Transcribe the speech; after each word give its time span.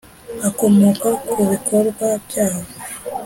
akomoka 0.49 1.07
ku 1.29 1.39
bikorwa 1.51 2.05
byawo 2.25 2.63